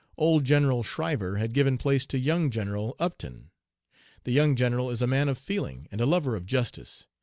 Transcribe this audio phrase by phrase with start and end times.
[0.17, 3.51] Old General Schriver had given place to young General Upton.
[4.23, 7.05] The young general is a man of feeling and a lover of justice.